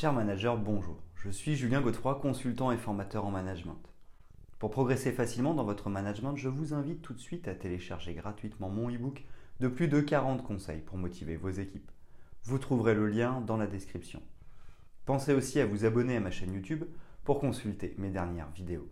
[0.00, 0.96] Cher manager, bonjour.
[1.14, 3.76] Je suis Julien Godefroy, consultant et formateur en management.
[4.58, 8.70] Pour progresser facilement dans votre management, je vous invite tout de suite à télécharger gratuitement
[8.70, 9.26] mon e-book
[9.60, 11.90] de plus de 40 conseils pour motiver vos équipes.
[12.44, 14.22] Vous trouverez le lien dans la description.
[15.04, 16.84] Pensez aussi à vous abonner à ma chaîne YouTube
[17.22, 18.88] pour consulter mes dernières vidéos.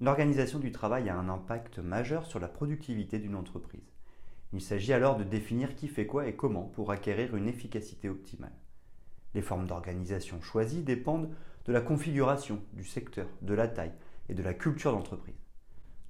[0.00, 3.99] L'organisation du travail a un impact majeur sur la productivité d'une entreprise.
[4.52, 8.52] Il s'agit alors de définir qui fait quoi et comment pour acquérir une efficacité optimale.
[9.34, 11.30] Les formes d'organisation choisies dépendent
[11.66, 13.92] de la configuration, du secteur, de la taille
[14.28, 15.38] et de la culture d'entreprise.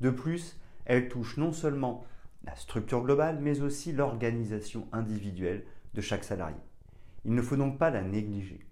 [0.01, 2.05] De plus, elles touchent non seulement
[2.45, 6.57] la structure globale, mais aussi l'organisation individuelle de chaque salarié.
[7.27, 8.67] Il ne faut donc pas la négliger.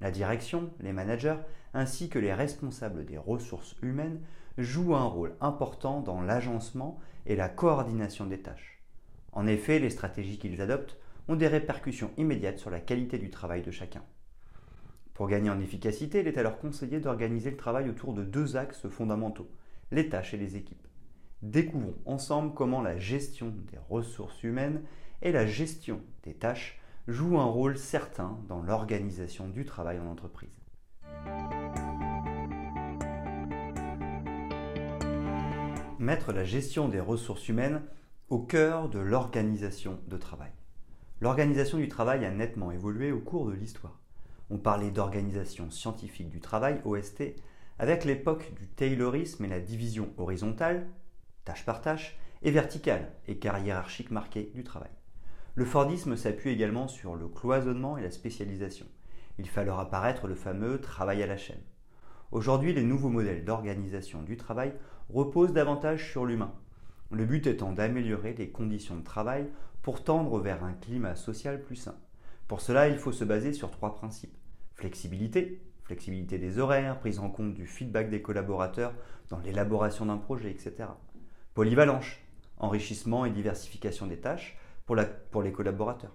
[0.00, 1.38] La direction, les managers,
[1.72, 4.20] ainsi que les responsables des ressources humaines
[4.58, 8.73] jouent un rôle important dans l'agencement et la coordination des tâches.
[9.34, 10.96] En effet, les stratégies qu'ils adoptent
[11.26, 14.02] ont des répercussions immédiates sur la qualité du travail de chacun.
[15.12, 18.88] Pour gagner en efficacité, il est alors conseillé d'organiser le travail autour de deux axes
[18.88, 19.50] fondamentaux,
[19.90, 20.86] les tâches et les équipes.
[21.42, 24.82] Découvrons ensemble comment la gestion des ressources humaines
[25.20, 30.58] et la gestion des tâches jouent un rôle certain dans l'organisation du travail en entreprise.
[35.98, 37.82] Mettre la gestion des ressources humaines
[38.30, 40.50] au cœur de l'organisation de travail.
[41.20, 44.00] L'organisation du travail a nettement évolué au cours de l'histoire.
[44.48, 47.34] On parlait d'organisation scientifique du travail, OST,
[47.78, 50.86] avec l'époque du taylorisme et la division horizontale,
[51.44, 54.90] tâche par tâche, et verticale, écart hiérarchique marqué du travail.
[55.54, 58.86] Le Fordisme s'appuie également sur le cloisonnement et la spécialisation.
[59.38, 61.62] Il fallait apparaître le fameux travail à la chaîne.
[62.32, 64.72] Aujourd'hui, les nouveaux modèles d'organisation du travail
[65.10, 66.54] reposent davantage sur l'humain,
[67.10, 69.46] le but étant d'améliorer les conditions de travail
[69.82, 71.96] pour tendre vers un climat social plus sain.
[72.48, 74.36] Pour cela, il faut se baser sur trois principes.
[74.74, 78.94] Flexibilité, flexibilité des horaires, prise en compte du feedback des collaborateurs
[79.28, 80.88] dans l'élaboration d'un projet, etc.
[81.54, 82.06] Polyvalence,
[82.58, 86.14] enrichissement et diversification des tâches pour, les collaborateurs.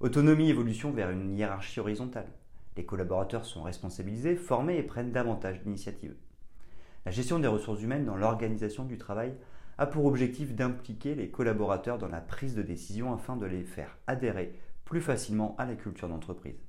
[0.00, 2.30] Autonomie, évolution vers une hiérarchie horizontale.
[2.76, 6.16] Les collaborateurs sont responsabilisés, formés et prennent davantage d'initiatives.
[7.04, 9.34] La gestion des ressources humaines dans l'organisation du travail
[9.78, 13.98] a pour objectif d'impliquer les collaborateurs dans la prise de décision afin de les faire
[14.06, 14.52] adhérer
[14.84, 16.60] plus facilement à la culture d'entreprise.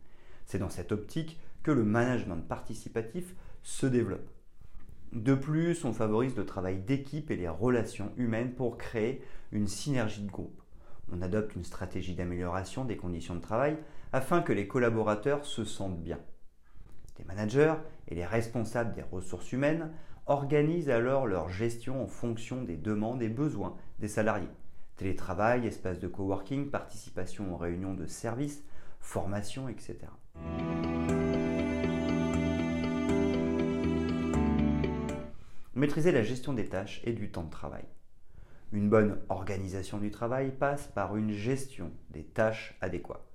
[0.45, 4.29] C'est dans cette optique que le management participatif se développe.
[5.11, 9.21] De plus, on favorise le travail d'équipe et les relations humaines pour créer
[9.51, 10.59] une synergie de groupe.
[11.11, 13.77] On adopte une stratégie d'amélioration des conditions de travail
[14.11, 16.19] afin que les collaborateurs se sentent bien.
[17.19, 17.75] Les managers
[18.07, 19.91] et les responsables des ressources humaines
[20.25, 24.47] organisent alors leur gestion en fonction des demandes et besoins des salariés.
[24.95, 28.63] Télétravail, espace de coworking, participation aux réunions de services,
[28.99, 29.97] formation, etc.
[35.75, 37.83] Maîtriser la gestion des tâches et du temps de travail.
[38.71, 43.27] Une bonne organisation du travail passe par une gestion des tâches adéquates.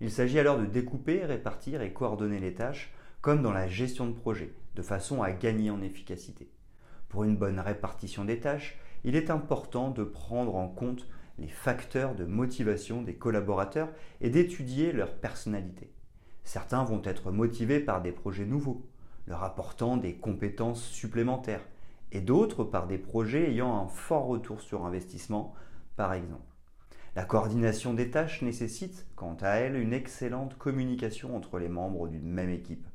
[0.00, 4.12] Il s'agit alors de découper, répartir et coordonner les tâches comme dans la gestion de
[4.12, 6.50] projet, de façon à gagner en efficacité.
[7.08, 11.06] Pour une bonne répartition des tâches, il est important de prendre en compte
[11.38, 13.90] les facteurs de motivation des collaborateurs
[14.20, 15.92] et d'étudier leur personnalité.
[16.42, 18.84] Certains vont être motivés par des projets nouveaux,
[19.28, 21.64] leur apportant des compétences supplémentaires,
[22.10, 25.54] et d'autres par des projets ayant un fort retour sur investissement,
[25.94, 26.42] par exemple.
[27.14, 32.28] La coordination des tâches nécessite, quant à elle, une excellente communication entre les membres d'une
[32.28, 32.86] même équipe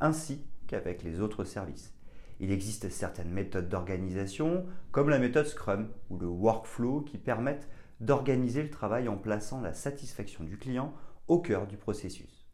[0.00, 1.94] ainsi qu'avec les autres services.
[2.40, 7.68] Il existe certaines méthodes d'organisation, comme la méthode Scrum ou le workflow, qui permettent
[8.00, 10.92] d'organiser le travail en plaçant la satisfaction du client
[11.28, 12.44] au cœur du processus.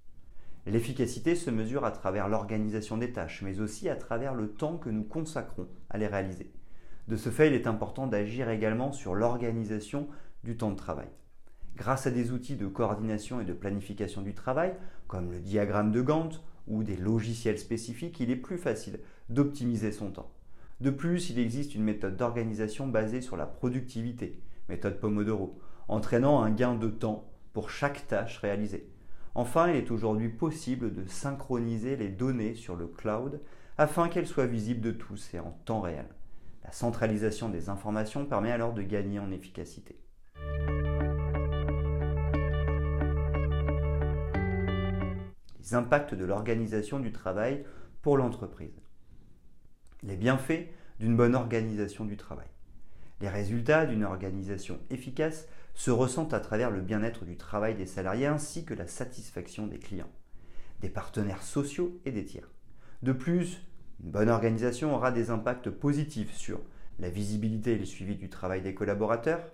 [0.66, 4.90] L'efficacité se mesure à travers l'organisation des tâches, mais aussi à travers le temps que
[4.90, 6.52] nous consacrons à les réaliser.
[7.08, 10.08] De ce fait, il est important d'agir également sur l'organisation
[10.44, 11.08] du temps de travail.
[11.76, 14.74] Grâce à des outils de coordination et de planification du travail,
[15.08, 20.10] comme le diagramme de Gantt ou des logiciels spécifiques, il est plus facile d'optimiser son
[20.10, 20.30] temps.
[20.80, 25.58] De plus, il existe une méthode d'organisation basée sur la productivité, méthode Pomodoro,
[25.88, 28.88] entraînant un gain de temps pour chaque tâche réalisée.
[29.34, 33.40] Enfin, il est aujourd'hui possible de synchroniser les données sur le cloud
[33.76, 36.06] afin qu'elles soient visibles de tous et en temps réel.
[36.64, 39.98] La centralisation des informations permet alors de gagner en efficacité.
[45.72, 47.64] Impacts de l'organisation du travail
[48.02, 48.80] pour l'entreprise.
[50.02, 50.68] Les bienfaits
[50.98, 52.46] d'une bonne organisation du travail.
[53.20, 58.26] Les résultats d'une organisation efficace se ressentent à travers le bien-être du travail des salariés
[58.26, 60.10] ainsi que la satisfaction des clients,
[60.80, 62.50] des partenaires sociaux et des tiers.
[63.02, 63.62] De plus,
[64.02, 66.60] une bonne organisation aura des impacts positifs sur
[66.98, 69.52] la visibilité et le suivi du travail des collaborateurs,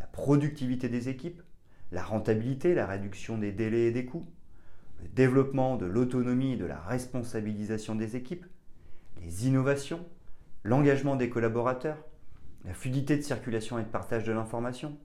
[0.00, 1.42] la productivité des équipes,
[1.92, 4.26] la rentabilité, la réduction des délais et des coûts,
[5.02, 8.46] le développement de l'autonomie et de la responsabilisation des équipes,
[9.22, 10.04] les innovations,
[10.64, 11.98] l'engagement des collaborateurs,
[12.64, 14.96] la fluidité de circulation et de partage de l'information,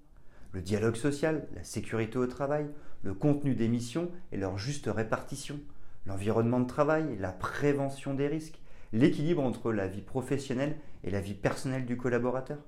[0.51, 2.67] le dialogue social, la sécurité au travail,
[3.03, 5.59] le contenu des missions et leur juste répartition,
[6.05, 8.59] l'environnement de travail, la prévention des risques,
[8.93, 12.59] l'équilibre entre la vie professionnelle et la vie personnelle du collaborateur.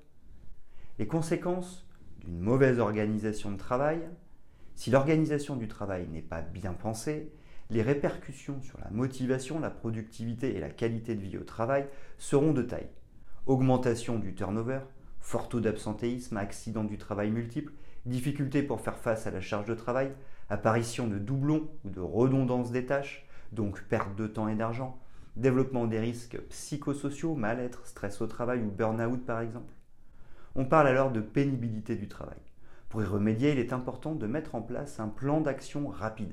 [0.99, 1.87] Les conséquences
[2.23, 3.99] d'une mauvaise organisation de travail,
[4.75, 7.31] si l'organisation du travail n'est pas bien pensée,
[7.69, 11.87] les répercussions sur la motivation, la productivité et la qualité de vie au travail
[12.17, 12.89] seront de taille.
[13.45, 14.81] Augmentation du turnover,
[15.19, 17.73] fort taux d'absentéisme, accidents du travail multiples,
[18.05, 20.11] difficultés pour faire face à la charge de travail,
[20.49, 24.99] apparition de doublons ou de redondance des tâches, donc perte de temps et d'argent,
[25.35, 29.73] développement des risques psychosociaux, mal-être, stress au travail ou burn-out par exemple.
[30.55, 32.37] On parle alors de pénibilité du travail.
[32.93, 36.31] Pour y remédier, il est important de mettre en place un plan d'action rapide.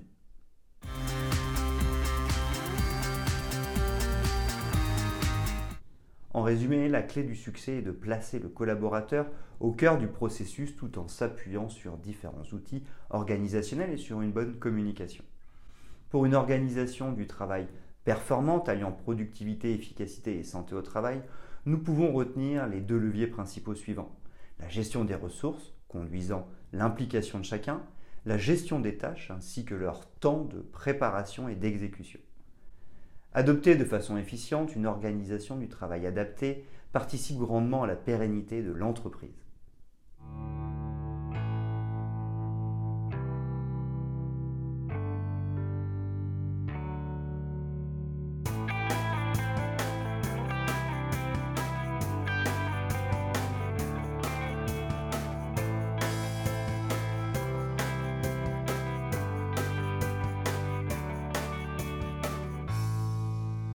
[6.34, 10.76] En résumé, la clé du succès est de placer le collaborateur au cœur du processus
[10.76, 15.24] tout en s'appuyant sur différents outils organisationnels et sur une bonne communication.
[16.10, 17.68] Pour une organisation du travail
[18.04, 21.22] performante alliant productivité, efficacité et santé au travail,
[21.64, 24.14] nous pouvons retenir les deux leviers principaux suivants.
[24.58, 27.82] La gestion des ressources, conduisant l'implication de chacun,
[28.24, 32.20] la gestion des tâches ainsi que leur temps de préparation et d'exécution.
[33.32, 38.72] Adopter de façon efficiente une organisation du travail adaptée participe grandement à la pérennité de
[38.72, 39.49] l'entreprise.